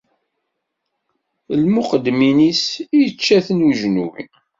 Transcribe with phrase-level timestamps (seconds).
[1.61, 2.63] Lmuqeddmin-is
[3.01, 4.21] ičča-ten ujenwi.